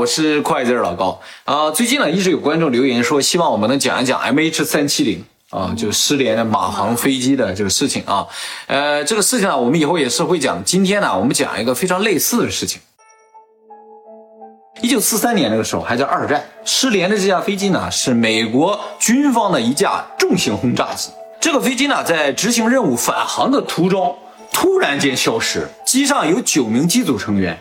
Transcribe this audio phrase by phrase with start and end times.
[0.00, 1.20] 我是快字老高。
[1.44, 8.26] 啊，最近呢，一直有观众留言说，希望我们能讲一讲 MH 三七零啊，就失联的马航飞机的这个事情啊。
[8.66, 10.64] 呃，这个事情呢，我们以后也是会讲。
[10.64, 12.80] 今天呢，我们讲一个非常类似的事情。
[14.80, 21.10] 一九四三年那个时候，还在二战，失联的这架飞机呢，是美国军方的一架重型轰炸机。
[21.38, 24.16] 这个飞机呢，在执行任务返航的途中，
[24.50, 27.58] 突然间消失，机上有九名机组成员。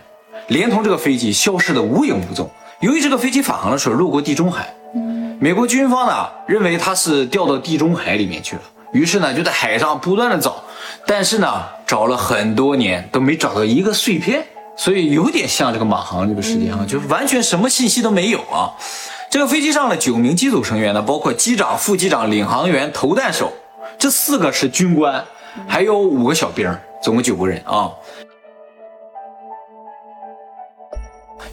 [0.50, 2.50] 连同这个飞机消失的无影无踪。
[2.82, 4.74] 由于这个飞机返航的时候路过地中海，
[5.40, 8.62] 美国军方呢认为它是掉到地中海里面去了，
[8.92, 10.64] 于是呢就在海上不断的找，
[11.06, 18.72] 但是呢找了很多年都没找到一个碎片，所以有点像这个马航这个事件啊，就完全什么信息都没有啊。
[19.30, 23.54] 这个飞机上的九名机组成员呢，包括机长、副机长、领航员、投弹手，
[23.98, 25.24] 这四个是军官，
[25.68, 26.68] 还有五个小兵，
[27.04, 27.92] 总共九个人啊。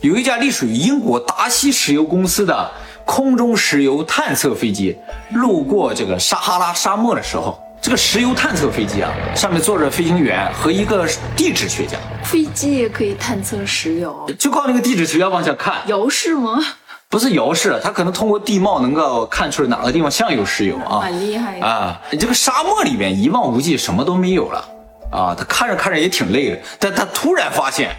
[0.07, 2.71] 有一架隶属于英国达西石油公司的
[3.05, 4.97] 空中石油探测飞机
[5.31, 11.05] 路过这个撒哈拉沙漠的时候，这个石油探测飞机啊，上面坐着飞行员和一个
[11.37, 11.97] 地质学家。
[12.22, 16.65] 飞机也可以探测石油，就靠那个地质学家往下看，遥视吗？
[17.09, 21.00] 不是遥视，他可能通过地貌能够看出来哪个地方像有石油啊。
[21.00, 22.00] 蛮厉害啊！
[22.12, 24.65] 这个沙漠里面一望无际，什么都没有了
[25.11, 25.34] 啊！
[25.37, 27.91] 他看着看着也挺累的，但他突然发现。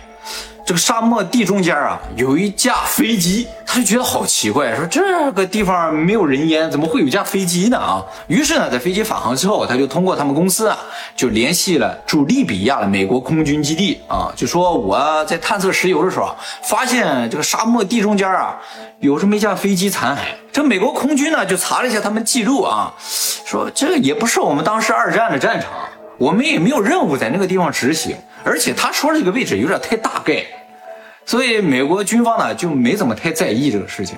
[0.67, 7.77] 这个沙漠地中间啊，有一架飞机，他就觉得好奇怪，说这个地方没有人烟，怎么会有架飞机呢？
[7.77, 10.77] 啊，于是呢，在飞机返航之后，他就通过他们公司啊，
[11.15, 18.57] 就联系了驻利比亚的美国空军基地啊，就说我在探测石油的时候，发现这个沙漠地中间啊，
[18.99, 20.19] 有这么一架飞机残骸。
[20.51, 22.93] 这美国空军呢，就查了一下他们记录啊，
[23.45, 25.69] 说这也不是我们当时二战的战场，
[26.17, 30.43] 我们也没有任务在那个地方执行，而且他说这个位置有点太大概。
[31.27, 34.17] 所以美国军方呢就没怎么太在意这个事情。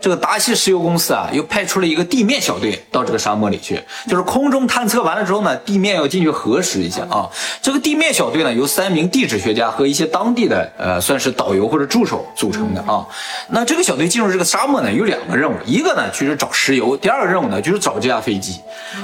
[0.00, 7.28] 这个达西石油公司啊，又派出了一个地面小队到这个沙漠里去，就是空中探测完了之后呢，地面要进去核实一下啊。
[7.60, 13.06] 这个地面小队呢，由三名地质学家和一些当地的呃，算是导游或者助手组成的啊。
[13.50, 18.58] 那这个小队进入这个沙漠呢，有两个任务，一个呢就是找石油，第二个任务呢就是找这架飞机。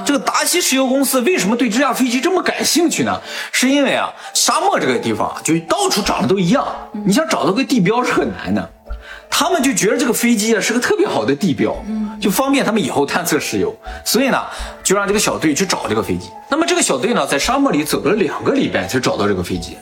[0.04, 3.20] 这个达西石油公司为什么对这架飞机这么感兴趣呢？
[3.52, 6.66] 是因为啊，沙漠这个地方就到处长得都一样，
[7.04, 8.70] 你想找到个地标是很难的。
[9.28, 11.76] 他们就觉得这个飞机啊是个特别好的地标，
[12.20, 14.42] 就方便他们以后探测石油，所以呢，
[14.82, 16.30] 就让这个小队去找这个飞机。
[16.50, 19.76] 那么这个小队呢，在沙漠里走了两个礼拜才找到这个飞机。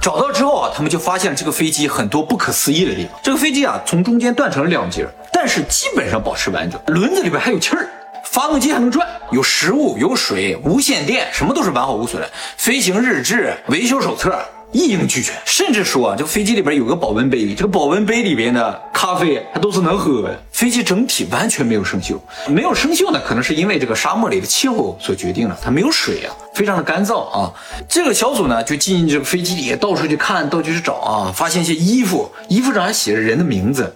[0.00, 3.18] 找到之后啊，他们就发现这个飞机很多不可思议的地方。
[3.22, 7.88] 这个飞机啊，从中间断成了两截，但是基本上保持完整，轮子里边还有气儿，
[8.24, 12.28] 发动机还能转，有食物、有水、无线电，什么都是完好无损的。
[12.56, 14.38] 飞行日志、维修手册。
[14.72, 20.42] 一应俱全，甚至说啊，这飞机里边有个保温杯，这个保温杯里边的咖啡它都是能喝的。
[20.50, 22.18] 飞机整体完全没有生锈，
[22.48, 27.52] 没有生锈呢，可能是因为这个沙漠里的气候所决定了，它没有水啊，非常的干燥啊。
[27.88, 33.94] 这个小组呢就进这个飞机里到处去看，到处去找啊，发现一些衣服，衣服上还写着人的名字，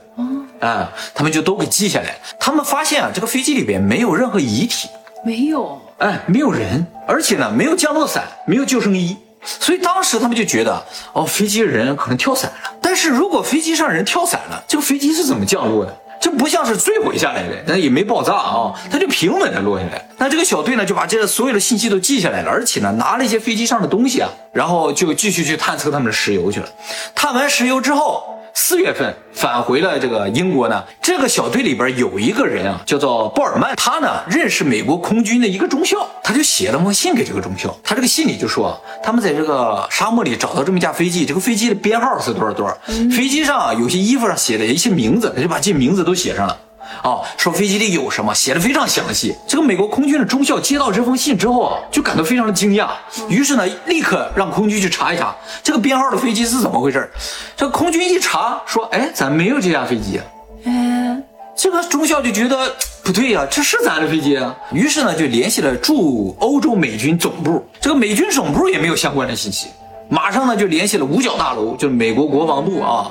[0.60, 2.16] 啊，他们就都给记下来。
[2.38, 4.88] 他们发现啊，这个飞机里边没有任何遗体，
[5.24, 9.16] 没有，哎，没有人，而且呢，没有降落伞，没有救生衣。
[9.42, 10.82] 所以当时他们就觉得，
[11.12, 12.72] 哦，飞机人可能跳伞了。
[12.80, 15.96] 但是如果飞机上人跳伞了，这个飞机是怎么降落的？
[16.20, 20.06] 这不像是坠毁下来的，那也没爆炸啊，它就平稳的落下来。
[20.18, 26.68] 那这个小队呢，就把这所有的信息都记下来了，而且呢，拿了一些飞机上的东西啊，然后就继续去探测他们的石油去了。
[27.14, 28.36] 探完石油之后。
[28.62, 42.76] 四月份返回了这个英国呢，这个小队里边有一个人啊，叫做鲍尔曼，他呢认识美国空军的一个中校，他就写了封信给这个中校，他这个信里就说，他们在这个沙漠里找到这么一架飞机，这个飞机的编号是多少多少，
[43.10, 46.56] 飞机上有些衣服上写的一些名字，他就把这名字都写上了。
[47.02, 49.34] 啊，说飞机里有什么，写的非常详细。
[49.46, 52.88] 这个美国空军的中校接到这封信之后啊，就感到非常的惊讶，
[53.28, 57.10] 于是呢，立刻让空军去查一查这个编号的飞机是怎么回事。
[57.56, 60.20] 这个空军一查，说，哎，咱没有这架飞机。
[60.64, 61.22] 嗯，
[61.56, 64.54] 这个中校就觉得不对呀，这是咱的飞机啊。
[64.72, 69.68] 于是呢，就联系了驻欧洲美军总部，这个美军总部也没有相关的信息。
[70.10, 73.10] 马上呢就联系了五角大楼，就是美国国防部啊，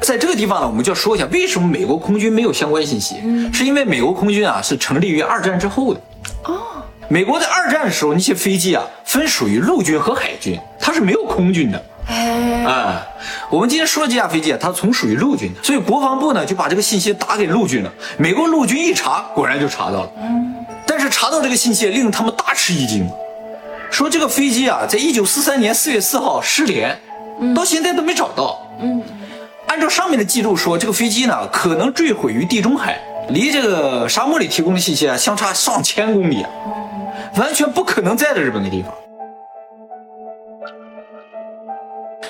[0.00, 6.00] 在这个地方呢，我们就要说一下为什么美国空军没有相关信息，是因为美国空军啊是成立于二战之后的
[6.44, 6.58] 哦。
[7.08, 11.82] 美国在二战的时候，那些飞机啊分属于陆军和海军，它是没有空军的。
[12.06, 13.00] 哎，
[13.48, 17.92] 我们今天说的这架飞机啊，它从属于陆军的，所以国防部呢就把这个信息打给陆军了。
[18.18, 20.10] 美国陆军一查，果然就查到了。
[20.86, 23.08] 但是查到这个信息令他们大吃一惊，
[23.90, 26.98] 说这个飞机啊，在一九四三年四月四号失联，
[27.54, 28.58] 到现在都没找到。
[28.80, 29.02] 嗯，
[29.66, 32.98] 按照上面的记录说，这个飞机呢可能坠毁于地中海，
[33.28, 36.50] 离这个沙漠里提供的信息啊相差上千公里啊，
[37.36, 38.92] 完全不可能在这日本的地方。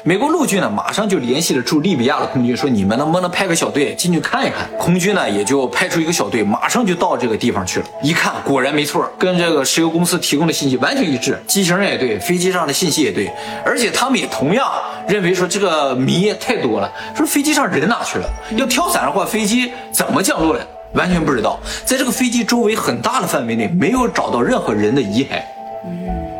[0.02, 4.66] 美国陆军呢，马上就联系了驻利比亚的空军，说你们能不能派个小队进去看一看？
[4.78, 7.86] 空军呢，也就派出一个小队，马上就到这个地方去了。
[8.02, 13.30] 一看，果然没错，跟这个石油公司提供的信息完全一致，机型也对，飞机上的信息也对，
[13.62, 14.66] 而且他们也同样
[15.06, 18.30] 认为说这个谜太多了，说飞机上人哪去了？
[18.56, 20.66] 要跳伞的话，飞机怎么降落的？
[20.94, 21.60] 完全不知道。
[21.84, 25.42] 在这个飞机周围很大的范围内，没有找到任何人的遗骸。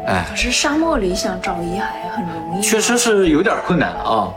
[0.07, 4.33] 哎，可是沙漠里想找遗骸很容易，确实是有点困难啊。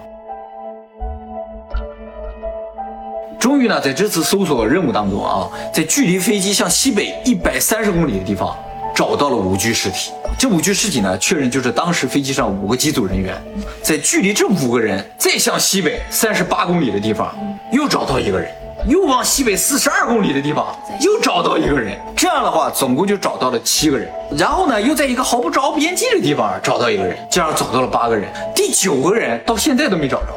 [3.39, 8.56] 终于呢，在这次搜索任务当中啊，在距离飞机向西北一百三十公里的地方
[8.95, 10.12] 找到了五具尸体。
[10.39, 13.36] 这五具尸体呢，确认就是当时飞机上五个机组人员。
[13.81, 17.33] 在距离这五个人再向西北三十八公里的地方，
[17.71, 18.50] 又找到一个人。
[18.85, 24.12] 又往西北四十二公里的地方又找到一个人，这样的话总共就找到了七个人。
[24.38, 28.30] 然后呢，又在一个毫不着边际的地方找到一个人，这样找到了八个人。
[28.53, 30.27] 第九个人到现在都没找着。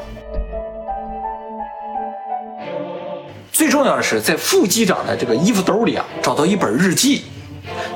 [3.50, 7.25] 最重要的是，在副机长的这个衣服兜里啊，找到一本日记。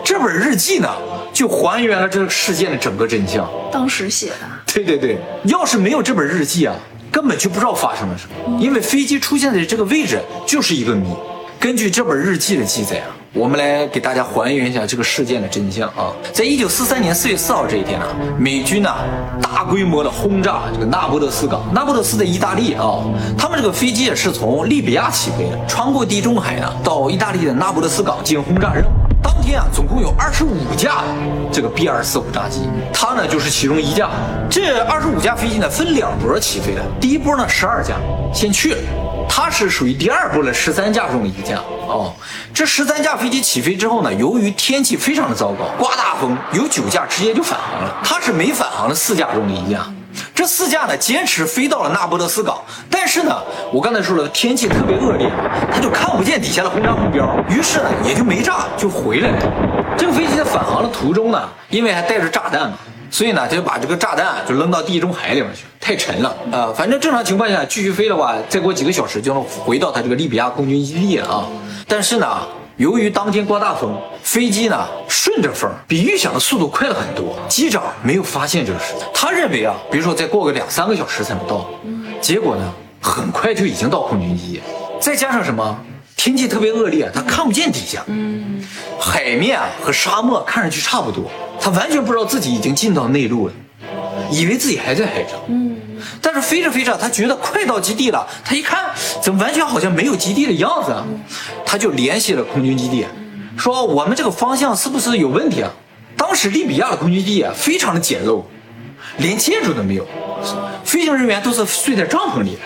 [0.02, 0.88] 这本日记呢，
[1.32, 3.48] 就还原了这个事件的整个真相。
[3.70, 4.36] 当时写的。
[4.66, 6.74] 对对对，要是没有这本日记啊。
[7.10, 11.08] 根本就不知道发生了什么，因为飞机出现的这个位置就是一个谜。
[11.58, 16.10] 根据这本日记的记载啊，我们来给大家还原一下这个事件的真相啊。
[16.32, 18.06] 在一九四三年四月四号这一天呢，
[18.38, 18.90] 美军呢
[19.42, 21.62] 大规模的轰炸这个那不勒斯港。
[21.74, 23.04] 那不勒斯在意大利啊，
[23.36, 28.99] 他们这个飞机也是从利比亚起飞的，穿过地中海呢，到意大利的那不勒斯港进行轰炸任务。
[29.54, 31.02] 啊，总共有二十五架
[31.52, 34.08] 这个 B 二四五炸机，它呢就是其中一架。
[34.48, 37.94] 这二十五架飞机呢分两波起飞的，第一波呢十二架
[38.32, 38.78] 先去了，
[39.28, 41.56] 它是属于第二波的十三架中的一架。
[41.88, 42.12] 哦，
[42.54, 49.84] 这十三架飞机起飞之后呢，由于天气非常的糟糕，刮大风，有九架直接就返航了，它是没返航的四架中的一架。
[50.40, 52.58] 这四架呢，坚持飞到了那不勒斯港，
[52.88, 53.36] 但是呢，
[53.70, 55.30] 我刚才说了，天气特别恶劣，
[55.70, 59.38] 他就看不见底下的轰炸目标，于是呢，也就没炸，就回来了。
[59.98, 62.78] 这个飞机在返航的途中呢，因为还带着炸弹嘛，
[63.10, 66.72] 所以呢，他就把这个炸弹就扔到地中海里面去，太沉了啊。
[66.74, 71.44] 反正正常情况下继续飞的话，再过几个小时就能回到他这个利比亚空军基地了啊。
[71.86, 72.26] 但是呢。
[72.80, 77.38] 由于当天刮大风，飞机呢顺着风，比预想的速度快了很多。
[77.46, 81.68] 机长没有发现这个事，他认为啊，比如说再过个两三个小时才能到。
[82.22, 84.62] 结果呢，很快就已经到空军基地。
[84.98, 85.78] 再加上什么，
[86.16, 88.02] 天气特别恶劣，他看不见底下。
[88.98, 91.24] 海面和沙漠看上去差不多，
[91.60, 93.52] 他完全不知道自己已经进到内陆了，
[94.30, 95.38] 以为自己还在海上。
[95.48, 95.76] 嗯。
[96.20, 98.26] 但是飞着飞着，他觉得快到基地了。
[98.44, 98.90] 他一看，
[99.22, 100.94] 怎么完全好像没有基地的样子？
[101.64, 103.06] 他就联系了空军基地，
[103.56, 105.70] 说我们这个方向是不是有问题啊？
[106.16, 108.42] 当时利比亚的空军基地啊，非常的简陋，
[109.18, 110.06] 连建筑都没有，
[110.84, 112.58] 飞行人员都是睡在帐篷里。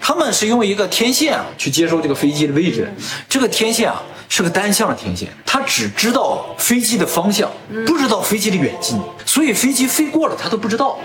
[0.00, 2.92] 他们是用一个天线啊去接收这个飞机的位置，
[3.26, 7.50] 这个天线啊是个单向的天线，它只知道飞机的方向，
[7.86, 10.98] 不知道飞机的远近，所以飞机飞过了它都不知道。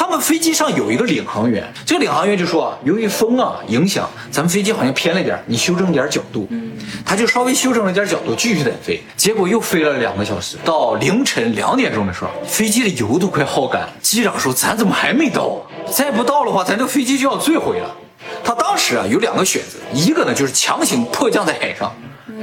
[0.00, 6.72] 他们飞机上有一个领航员，这个领航员就说啊：“由于风啊影响，咱们飞机好像偏了点，你修正点角度。”嗯，
[7.04, 8.98] 他就稍微修正了点角度，继续在飞。
[9.14, 13.90] 结果又飞了两个小时，到凌晨两点钟的时候，飞机的油都快耗干了。
[14.00, 15.68] 机长说：“咱怎么还没到啊？
[15.92, 17.94] 再不到的话，咱这飞机就要坠毁了。”
[18.42, 21.94] 他当时啊有两个选择，一个呢就是强行迫降在海上，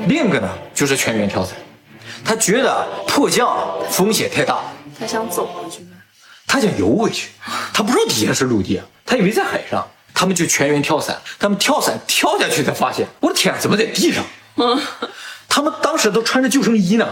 [0.07, 1.55] 另一个呢就是全员跳伞。
[2.23, 3.57] 他觉得迫降
[3.89, 4.59] 风险太大，
[4.99, 5.86] 他想走回去。
[6.47, 7.29] 他想游回去，
[7.71, 9.85] 他不知道底下是陆地，他以为在海上。
[10.19, 14.23] 他们就全员跳伞，他们跳伞跳下去才发现，我的天，怎么在地上？
[15.47, 17.07] 他们当时都穿着救生衣呢，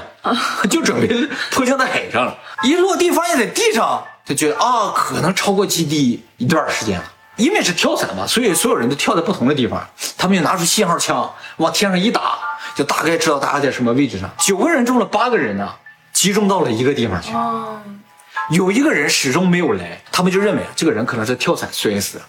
[0.72, 2.36] 就准备迫降在海上了。
[2.64, 7.06] 一落地发现在地上，就觉得啊，可能超过基地一段时间了。
[7.36, 9.88] 因为是跳伞嘛，所以所有人都跳在不同的地方。
[10.18, 12.40] 他们就拿出信号枪往天上一打，
[12.76, 14.28] 就大概知道大家在什么位置上。
[14.40, 15.72] 九个人中了八个人呢，
[16.12, 17.32] 集中到了一个地方去。
[18.52, 22.24] 有一个人始终没有来，他们就认为这个人可能是跳伞摔死的。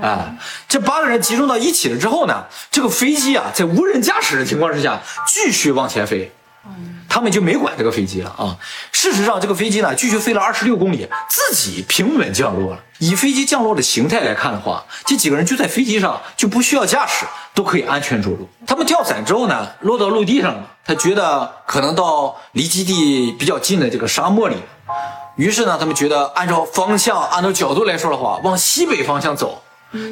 [0.00, 0.36] 哎，
[0.68, 6.30] 这八个人集中到一起了之后呢，这个飞机啊，在无人驾驶的情况之下继续往前飞。
[7.08, 8.56] 他们就没管这个飞机了啊。
[8.90, 12.80] 事实上，这个飞机呢继续飞了二十六公里，自己平稳降落了。
[13.00, 18.48] 以飞机降落的形态来看的话，这几个人就在飞机上就不需要驾驶，都可以安全着陆。
[18.66, 24.62] 他们跳伞之后呢，落到陆地上了，他觉得可能到离基地比较近的这个沙漠里了，
[25.36, 29.62] 于是呢，他们觉得按照方向、按照角度来说的话，往西北方向走。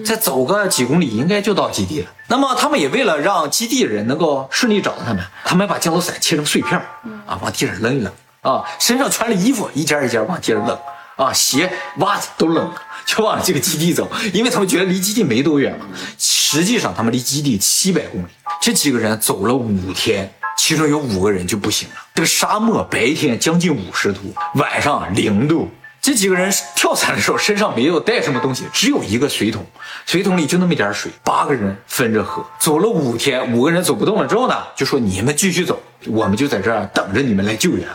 [0.05, 2.07] 再走个几公里，应该就到基地了。
[2.27, 6.79] 那么他们也为了让基地人能够顺利找到他们，他们把降落伞切成碎片
[7.27, 8.13] 啊，往地上扔一扔
[8.43, 10.79] 啊，身上穿的衣服一件一件往地上扔
[11.17, 12.71] 啊，鞋袜子都扔，
[13.07, 15.87] 就往这个基地走，因为他们觉得离基地没多远嘛。
[16.19, 18.27] 实际上他们离基地七百公里。
[18.61, 20.31] 这几个人走了五天，
[20.71, 21.97] 其中有五个人就不行了。
[22.15, 25.69] 这个沙漠白天将近五十度，晚上零度。
[26.01, 29.67] 这几个人跳伞的时候身上没有带什么东西，只有一个水桶，
[30.07, 31.11] 水桶里就那么点水。
[31.25, 37.89] 八个人分着喝，走了五天，五个人走不动了之后呢，就说你们继续走，我们就在这儿等着你们来救援。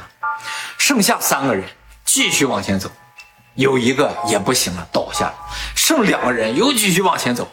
[0.78, 1.64] 剩下三个人
[2.04, 2.92] 继续往前走，
[3.54, 5.34] 有一个也不行了，倒下了。
[5.76, 7.50] 剩两个人又继续往前走，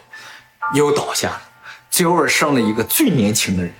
[0.73, 1.41] 又倒下了。
[1.89, 3.73] 最后剩了一个最年轻的人，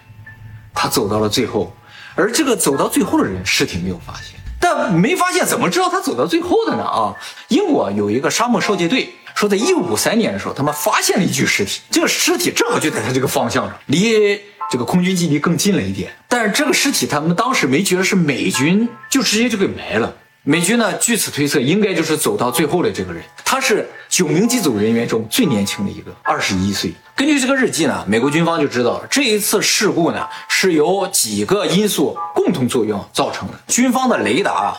[0.84, 1.74] 他走到了最后，
[2.14, 4.38] 而这个走到最后的人尸体没有发现。
[4.60, 6.84] 但没发现，怎么知道他走到最后的呢？
[6.84, 7.16] 啊，
[7.48, 14.38] 英国有一个沙漠狩猎队说，在一五五三年的时候，他们发现了一具尸体，这个尸体正好就在他这个方向上，离
[14.70, 16.12] 这个空军基地更近了一点。
[16.28, 20.14] 但是这个尸体他们当时没觉得是美军，就直接就给埋了。
[20.46, 23.24] 美军呢，据此推测，应该就是走到最后的这个人。
[23.46, 26.94] 他是九名机组人员中最年轻的一个，二十一岁。
[27.16, 33.54] 根据这个日记呢，美国军方就知道了这一次事故呢是由几个因素共同作用造成的。
[33.68, 34.76] 军方的雷达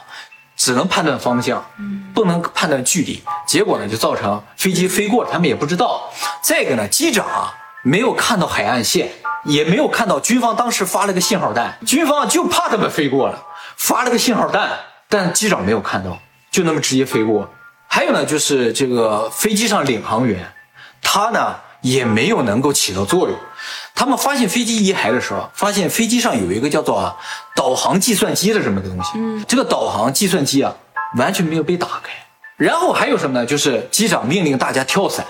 [0.55, 1.65] 只能判断方向，
[2.13, 6.13] 不能判断距离，结果呢就造成飞机飞过，他们也不知道。
[6.43, 9.11] 再一个呢，机长啊没有看到海岸线，
[9.47, 13.43] 也没有看到军方当时发了个信号弹，军方就怕他们飞过了，
[13.79, 14.69] 发了个信号弹。
[15.17, 16.19] 但机长没有看到，
[16.51, 17.49] 就那么直接飞过。
[17.87, 20.45] 还有呢，就是这个飞机上领航员，
[21.01, 23.39] 他呢也没有能够起到作用。
[23.95, 27.17] 他们发现飞机遗骸的时候，发现飞机上有一个叫做
[27.55, 29.13] 导航计算机的这么个东西。
[29.15, 30.75] 嗯，这个导航计算机啊，
[31.17, 32.11] 完全没有被打开。
[32.57, 33.47] 然后还有什么呢？
[33.47, 35.25] 就是机长命令大家跳伞，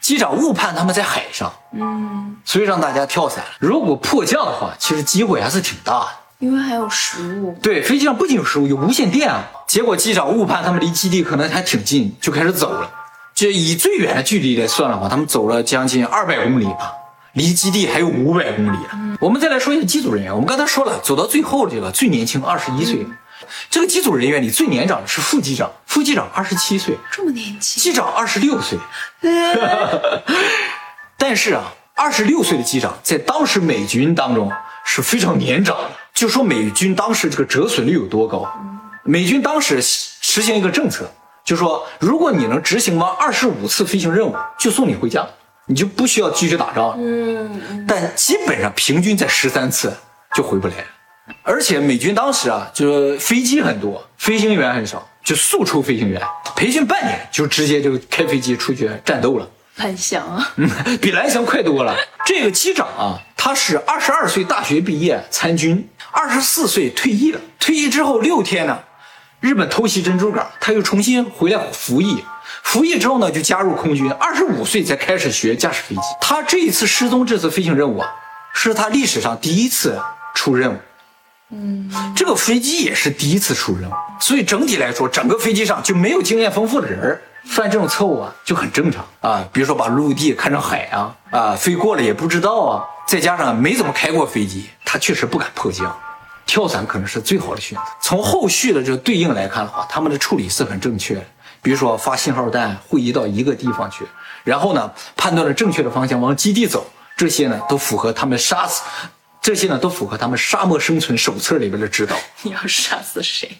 [0.00, 3.44] 机长误判他们在海上，嗯，所以让大家跳伞。
[3.58, 6.08] 如果迫降的话，其实机会还是挺大的。
[6.40, 9.44] 因为还有食物，对，飞机上不仅有食物，有无线电啊。
[9.68, 12.90] 结果机长误判他们离基地可能还挺近，就开始走了。
[13.34, 16.92] 这以最远的距离来算的话，他们走了将近二百公里吧，
[17.34, 19.16] 离基地还有五百公里了。
[19.20, 23.06] 我们再来说一下机组人员，我们刚才说了，走到最后这个最年轻二十一岁，
[23.68, 28.78] 这个机组人员里最年长的是副机长，副机长二十七岁，这么年轻，机长二十六岁。
[31.18, 34.50] 但是啊，二十六岁的机长在当时美军当中
[34.86, 35.90] 是非常年长的。
[36.20, 38.46] 就说美军当时这个折损率有多高？
[39.04, 41.10] 美军当时实行一个政策，
[41.42, 45.26] 就说如果你能执行完二十五次飞行任务，就送你回家，
[45.64, 46.96] 你就不需要继续打仗了。
[46.98, 49.90] 嗯，但基本上平均在十三次
[50.34, 50.84] 就回不来了。
[51.42, 56.20] 而且美军当时啊，就是飞机很多，飞行员很少，就速出飞行员，
[56.54, 59.48] 培训半年就直接就开飞机出去战斗了。
[59.80, 60.52] 蓝翔啊，
[61.00, 61.96] 比蓝翔快多了。
[62.26, 65.88] 这个机长啊，他是二十二岁大学毕业参军。
[66.12, 68.78] 二十四岁退役了，退役之后六天呢，
[69.40, 72.22] 日本偷袭珍珠港，他又重新回来服役，
[72.62, 76.02] 服役之后呢就加入空军，二十五岁才开始学驾驶飞机。
[76.20, 78.08] 他这一次失踪，这次飞行任务啊，
[78.52, 79.98] 是他历史上第一次
[80.34, 80.76] 出任务，
[81.52, 89.44] 嗯，这个飞机也是第一次出任务，所以整体来说，整个飞机上就没有经验丰富的人犯这种错误啊，就很正常啊。
[89.52, 92.84] 比如说把陆地看成海啊，啊，飞过了也不知道啊。
[93.06, 95.92] 再加上没怎么开过飞机，他确实不敢迫降，
[96.46, 97.84] 跳伞可能是最好的选择。
[98.00, 101.22] 从后续的这个对应来看的话，他们的处理是很正确的。
[101.60, 104.06] 比如说发信号弹会移到一个地方去，
[104.44, 108.82] 然后呢判断了正确的方向往基地走，这些呢都符合他们杀死，
[109.42, 112.14] 这些呢都符合他们沙漠生存手册里边的指导。
[112.42, 113.50] 你要杀死谁？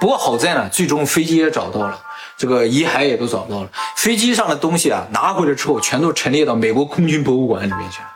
[0.00, 2.02] 不过好在呢，最终飞机也找到了。
[2.38, 8.06] 这个遗骸也都找到了，飞机上的东西啊，拿回来之后全都陈列到美国空军博物馆里面去了。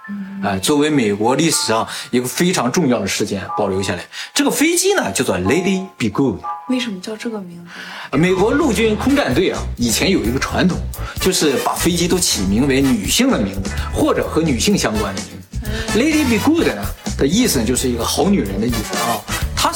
[0.42, 4.04] 哎，作为美国历史上一个非常重要的事件保留下来。
[4.34, 6.40] 这个飞机呢叫做 Lady Be Good。
[6.68, 7.64] 为什么叫这个名
[8.10, 8.16] 字？
[8.16, 10.78] 美国陆军空战队啊，以前有一个传统，
[11.20, 15.98] 就是把飞机都起名为女性的名字或者和女性相关的名字。
[15.98, 16.82] Lady Be Good 呢
[17.18, 19.20] 的意思就是一个好女人的意思啊。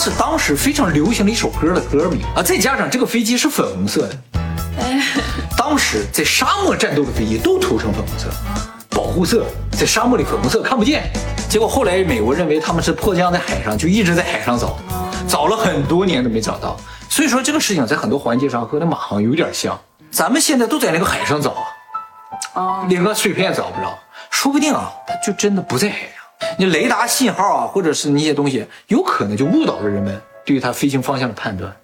[0.04, 4.14] 它是当时非常流行的一首歌的歌名啊，再加上这个飞机是粉红色的。
[5.56, 8.28] 当时在沙漠战斗的飞机都涂成粉红色，
[8.90, 11.10] 保护色，在沙漠里粉红色看不见。
[11.48, 14.76] 结果后来美国认为他们是迫降在海上，就一直在海上找，
[15.26, 16.76] 找了很多年都没找到。
[17.08, 19.80] 所以说这个事情在很多环节上和那马航有点像，
[20.10, 21.62] 咱们现在都在那个海上找啊，
[22.52, 26.13] 哦，连个碎片找不着，说不定啊，它就真的不在海上。
[26.58, 31.74] 你雷达信号啊，或者是那些东西，有可能就误导了人们对于它飞行方向的判断。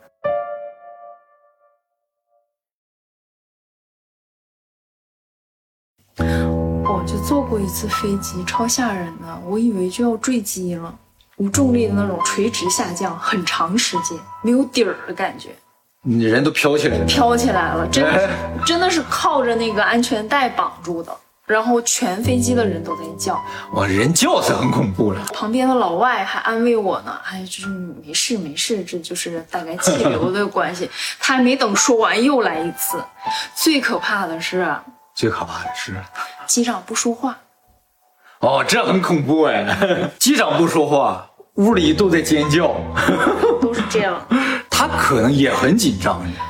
[6.83, 10.95] 我就坐过一次飞机，超吓人的，我以为就要坠机了，
[11.39, 15.49] 无重力的那种垂直下降，很长时间没有底儿的感觉，
[16.03, 21.17] 你人都飘起来了，飘起来了，真的 是真的是靠着那个安全带绑住的，
[21.51, 23.35] 然后全飞机的人都在叫，
[23.73, 25.21] 哇，人叫是很恐怖了。
[25.35, 30.89] 旁边的老外还安慰我呢，哎，就是没事没事，这就是大概气流的关系。
[31.19, 33.03] 他还没等说完，又来一次。
[33.57, 34.73] 最可怕的是，
[35.13, 35.97] 最可怕的是，
[36.47, 37.37] 机长不说话，
[38.39, 39.67] 哦，这很恐怖哎！
[40.21, 42.77] 机长不说话，屋里都在尖叫，
[43.61, 44.25] 都是这样。
[44.71, 46.47] 他可能也很紧张呀。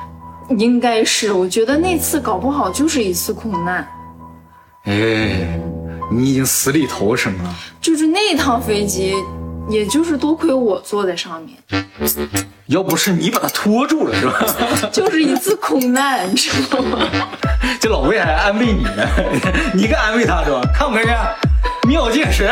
[0.59, 3.88] 应该是，我觉得那次搞不好就是一次空难，
[4.85, 5.59] 哎，
[6.11, 7.55] 你已经死里逃生了。
[7.81, 9.15] 就是那趟飞机，
[9.69, 11.87] 也就是多亏我坐在上面，
[12.67, 14.45] 要不是你把他拖住了，是吧？
[14.93, 16.99] 就是一次空难，你知道吗？
[17.81, 19.07] 这老魏还安慰你呢，
[19.75, 20.61] 你该安慰他是吧？
[20.75, 21.51] 看没看见？
[21.91, 22.49] 妙见神！